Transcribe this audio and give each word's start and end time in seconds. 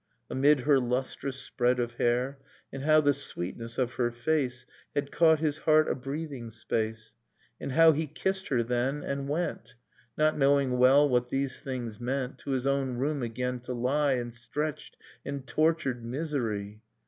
Amid 0.31 0.61
her 0.61 0.79
lustrous 0.79 1.35
spread 1.39 1.79
of 1.79 1.93
hair, 1.93 2.39
And 2.73 2.81
how 2.81 3.01
the 3.01 3.13
sweetness 3.13 3.77
of 3.77 3.93
her 3.93 4.09
face 4.09 4.65
Had 4.95 5.11
caught 5.11 5.37
his 5.39 5.59
heart 5.59 5.87
a 5.87 5.93
breathing 5.93 6.49
space. 6.49 7.13
And 7.59 7.73
how 7.73 7.91
he 7.91 8.07
kissed 8.07 8.47
her 8.47 8.63
then, 8.63 9.03
and 9.03 9.29
went, 9.29 9.75
(Not 10.17 10.35
knowing 10.39 10.79
well 10.79 11.07
what 11.07 11.29
these 11.29 11.59
things 11.61 11.99
meant,) 11.99 12.39
To 12.39 12.49
his 12.49 12.65
own 12.65 12.97
room 12.97 13.21
again, 13.21 13.59
to 13.59 13.75
lie 13.75 14.13
In 14.13 14.31
stretched 14.31 14.97
and 15.23 15.45
tortured 15.45 16.03
misery. 16.03 16.81